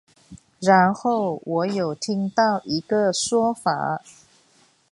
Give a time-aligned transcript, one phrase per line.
[0.59, 4.01] 然後，我有聽到一個說法